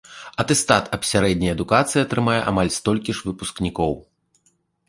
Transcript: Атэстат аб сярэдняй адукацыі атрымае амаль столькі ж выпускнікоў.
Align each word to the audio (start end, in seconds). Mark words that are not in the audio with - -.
Атэстат 0.43 0.85
аб 0.97 1.01
сярэдняй 1.09 1.53
адукацыі 1.57 2.01
атрымае 2.05 2.39
амаль 2.53 2.73
столькі 2.81 3.11
ж 3.19 3.29
выпускнікоў. 3.29 3.93